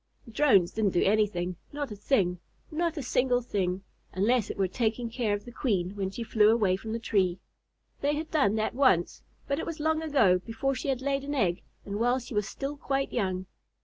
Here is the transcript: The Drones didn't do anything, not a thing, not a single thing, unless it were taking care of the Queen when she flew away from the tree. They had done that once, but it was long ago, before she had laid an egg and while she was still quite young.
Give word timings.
The 0.25 0.31
Drones 0.31 0.71
didn't 0.71 0.93
do 0.95 1.03
anything, 1.03 1.57
not 1.71 1.91
a 1.91 1.95
thing, 1.95 2.39
not 2.71 2.97
a 2.97 3.03
single 3.03 3.41
thing, 3.43 3.83
unless 4.13 4.49
it 4.49 4.57
were 4.57 4.67
taking 4.67 5.11
care 5.11 5.35
of 5.35 5.45
the 5.45 5.51
Queen 5.51 5.95
when 5.95 6.09
she 6.09 6.23
flew 6.23 6.49
away 6.49 6.75
from 6.75 6.91
the 6.91 6.97
tree. 6.97 7.37
They 7.99 8.15
had 8.15 8.31
done 8.31 8.55
that 8.55 8.73
once, 8.73 9.21
but 9.47 9.59
it 9.59 9.65
was 9.67 9.79
long 9.79 10.01
ago, 10.01 10.39
before 10.39 10.73
she 10.73 10.87
had 10.87 11.03
laid 11.03 11.23
an 11.23 11.35
egg 11.35 11.61
and 11.85 11.99
while 11.99 12.17
she 12.17 12.33
was 12.33 12.47
still 12.47 12.77
quite 12.77 13.13
young. 13.13 13.45